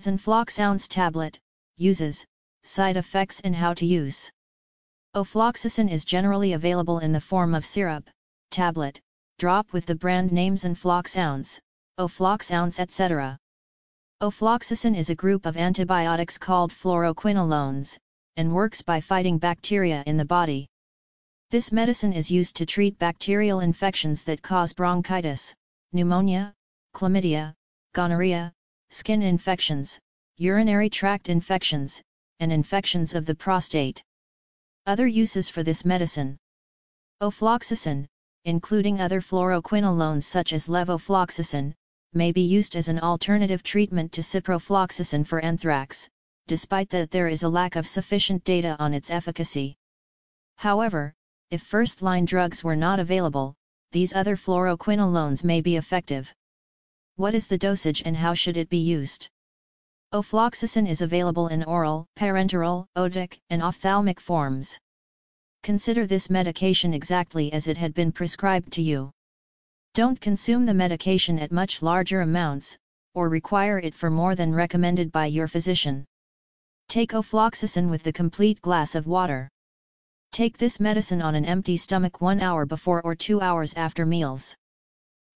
[0.00, 1.38] Zenfloxounce tablet,
[1.76, 2.24] uses,
[2.62, 4.30] side effects and how to use.
[5.14, 8.08] Ofloxacin is generally available in the form of syrup,
[8.50, 8.98] tablet,
[9.38, 11.60] drop with the brand names Enfloxounce,
[11.98, 13.38] Ofloxounce etc.
[14.22, 17.98] Ofloxacin is a group of antibiotics called fluoroquinolones,
[18.36, 20.66] and works by fighting bacteria in the body.
[21.50, 25.54] This medicine is used to treat bacterial infections that cause bronchitis,
[25.92, 26.54] pneumonia,
[26.94, 27.54] chlamydia,
[27.92, 28.54] gonorrhea,
[28.90, 29.98] skin infections,
[30.36, 32.02] urinary tract infections,
[32.40, 34.02] and infections of the prostate.
[34.86, 36.36] Other uses for this medicine
[37.22, 38.06] Ofloxacin,
[38.44, 41.74] including other fluoroquinolones such as levofloxacin,
[42.14, 46.08] may be used as an alternative treatment to ciprofloxacin for anthrax,
[46.48, 49.76] despite that there is a lack of sufficient data on its efficacy.
[50.56, 51.14] However,
[51.50, 53.54] if first-line drugs were not available,
[53.92, 56.34] these other fluoroquinolones may be effective.
[57.20, 59.28] What is the dosage and how should it be used?
[60.14, 64.78] Ofloxacin is available in oral, parenteral, otic, and ophthalmic forms.
[65.62, 69.10] Consider this medication exactly as it had been prescribed to you.
[69.92, 72.78] Don't consume the medication at much larger amounts,
[73.12, 76.06] or require it for more than recommended by your physician.
[76.88, 79.50] Take ofloxacin with the complete glass of water.
[80.32, 84.56] Take this medicine on an empty stomach 1 hour before or 2 hours after meals.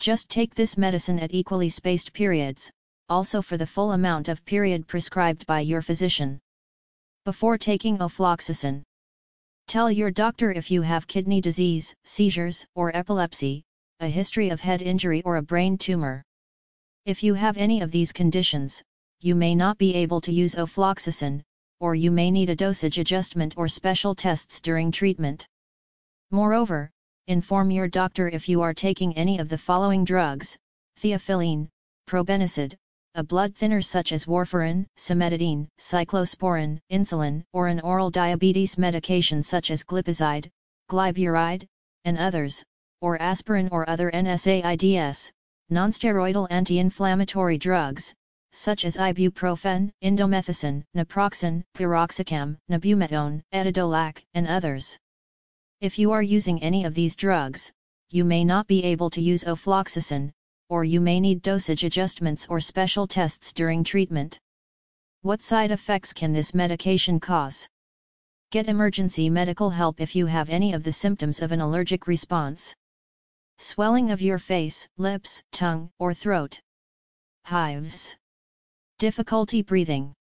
[0.00, 2.72] Just take this medicine at equally spaced periods,
[3.10, 6.38] also for the full amount of period prescribed by your physician.
[7.26, 8.82] Before taking ofloxacin,
[9.66, 13.62] tell your doctor if you have kidney disease, seizures, or epilepsy,
[14.00, 16.24] a history of head injury or a brain tumor.
[17.04, 18.82] If you have any of these conditions,
[19.20, 21.42] you may not be able to use ofloxacin,
[21.78, 25.46] or you may need a dosage adjustment or special tests during treatment.
[26.30, 26.90] Moreover,
[27.30, 30.58] inform your doctor if you are taking any of the following drugs,
[30.98, 31.68] theophylline,
[32.08, 32.74] probenecid,
[33.14, 39.70] a blood thinner such as warfarin, cimetidine, cyclosporin, insulin, or an oral diabetes medication such
[39.70, 40.50] as glipizide,
[40.90, 41.64] glyburide,
[42.04, 42.64] and others,
[43.00, 45.30] or aspirin or other NSAIDs,
[45.70, 48.12] nonsteroidal anti-inflammatory drugs,
[48.50, 54.98] such as ibuprofen, indomethacin, naproxen, piroxicam, nabumetone, etodolac, and others.
[55.80, 57.72] If you are using any of these drugs,
[58.10, 60.30] you may not be able to use ofloxacin,
[60.68, 64.38] or you may need dosage adjustments or special tests during treatment.
[65.22, 67.66] What side effects can this medication cause?
[68.50, 72.74] Get emergency medical help if you have any of the symptoms of an allergic response
[73.56, 76.60] swelling of your face, lips, tongue, or throat.
[77.44, 78.16] Hives.
[78.98, 80.14] Difficulty breathing.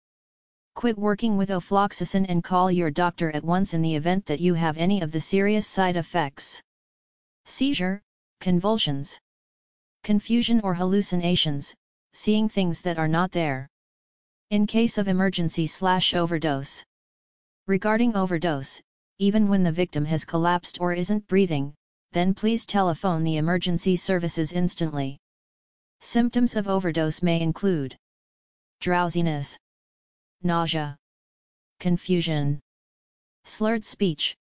[0.77, 4.53] Quit working with ofloxacin and call your doctor at once in the event that you
[4.53, 6.61] have any of the serious side effects.
[7.45, 7.99] Seizure,
[8.41, 9.19] convulsions,
[10.03, 11.73] confusion or hallucinations,
[12.13, 13.67] seeing things that are not there.
[14.51, 16.83] In case of emergency slash overdose.
[17.65, 18.79] Regarding overdose,
[19.17, 21.73] even when the victim has collapsed or isn't breathing,
[22.11, 25.17] then please telephone the emergency services instantly.
[26.01, 27.97] Symptoms of overdose may include
[28.79, 29.57] drowsiness,
[30.43, 30.97] nausea,
[31.79, 32.59] confusion,
[33.43, 34.35] slurred speech,